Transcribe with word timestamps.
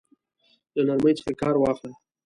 له 0.75 0.81
نرمۍ 0.87 1.13
څخه 1.17 1.33
كار 1.41 1.55
واخله! 1.59 1.95